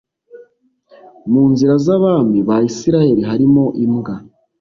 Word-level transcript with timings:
mu 1.31 1.43
nzira 1.51 1.73
z 1.83 1.87
abami 1.95 2.39
ba 2.47 2.57
Isirayeli 2.69 3.21
harimo 3.29 3.63
imbwa 3.83 4.15